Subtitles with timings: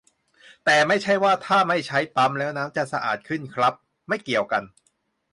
[0.65, 3.73] แต่ไม่ใช่ว่า ถ้าไม่ใช้ปั๊มแล้วน้ำจะสะอาดขึ้นครับ
[4.07, 4.63] ไม่เกี่ยวกัน